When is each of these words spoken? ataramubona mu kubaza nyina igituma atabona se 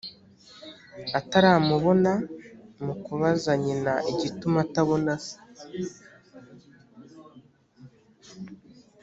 ataramubona 1.19 2.11
mu 2.83 2.93
kubaza 3.03 3.51
nyina 3.63 3.93
igituma 4.11 4.57
atabona 4.65 5.13
se 5.23 5.35